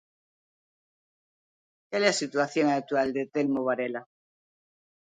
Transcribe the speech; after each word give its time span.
Cal 1.89 2.01
é 2.07 2.09
a 2.11 2.19
situación 2.23 2.67
actual 2.69 3.07
de 3.15 3.23
Telmo 3.33 3.61
Varela? 3.67 4.01